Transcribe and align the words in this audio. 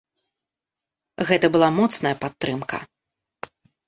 Гэта 1.29 1.45
была 1.55 1.69
моцная 1.79 2.13
падтрымка. 2.23 2.79